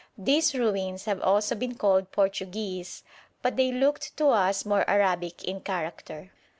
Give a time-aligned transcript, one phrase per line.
[0.17, 3.03] These ruins have also been called Portuguese,
[3.43, 6.31] but they looked to us more Arabic in character.